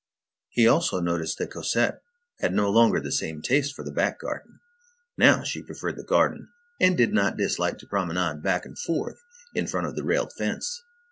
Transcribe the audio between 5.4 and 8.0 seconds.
she preferred the garden, and did not dislike to